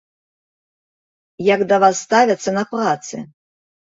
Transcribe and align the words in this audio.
Як 1.55 1.61
да 1.71 1.77
вас 1.85 1.95
ставяцца 2.07 2.49
на 2.57 2.63
працы? 2.75 3.15